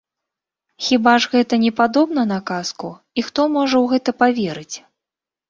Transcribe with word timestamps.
Хіба 0.85 1.11
ж 1.25 1.29
гэта 1.33 1.59
не 1.65 1.71
падобна 1.81 2.23
на 2.31 2.39
казку 2.49 2.91
і 3.19 3.27
хто 3.29 3.47
можа 3.59 3.75
ў 3.83 3.93
гэта 3.95 4.09
паверыць? 4.25 4.75